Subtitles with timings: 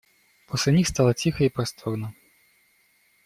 [0.47, 2.15] После них стало тихо и просторно.